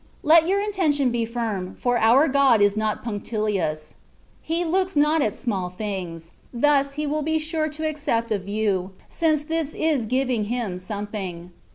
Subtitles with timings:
[0.23, 3.93] Let your intention be firm, for our God is not punctilious ;*
[4.51, 8.93] He looks not at small things: thus He will be sure to accept of you—
[9.07, 11.51] since this is giving Him something.